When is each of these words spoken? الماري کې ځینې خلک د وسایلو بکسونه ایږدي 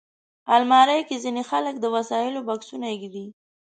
الماري 0.55 0.99
کې 1.07 1.15
ځینې 1.23 1.43
خلک 1.51 1.75
د 1.79 1.85
وسایلو 1.95 2.45
بکسونه 2.47 2.85
ایږدي 2.91 3.25